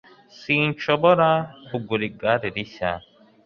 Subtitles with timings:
[0.39, 1.29] Sinshobora
[1.67, 2.91] kugura igare rishya